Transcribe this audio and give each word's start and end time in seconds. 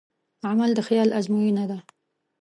عمل 0.49 0.71
د 0.75 0.79
خیال 0.87 1.09
ازموینه 1.19 1.63
ده. 1.71 1.77